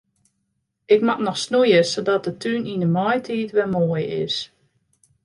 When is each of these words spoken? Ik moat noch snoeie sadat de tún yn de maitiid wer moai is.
Ik 0.93 1.01
moat 1.07 1.21
noch 1.25 1.39
snoeie 1.45 1.81
sadat 1.91 2.23
de 2.27 2.33
tún 2.41 2.69
yn 2.73 2.83
de 2.83 2.89
maitiid 2.97 3.49
wer 3.55 3.71
moai 3.75 4.03
is. 4.23 4.35